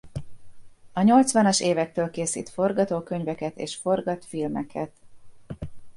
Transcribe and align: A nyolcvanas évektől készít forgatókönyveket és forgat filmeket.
A 0.93 1.01
nyolcvanas 1.01 1.59
évektől 1.61 2.09
készít 2.09 2.49
forgatókönyveket 2.49 3.57
és 3.57 3.75
forgat 3.75 4.25
filmeket. 4.25 4.91